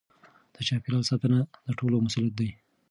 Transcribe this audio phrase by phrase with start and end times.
[0.53, 2.49] د چاپیریال ساتنه د ټولو مسؤلیت دی.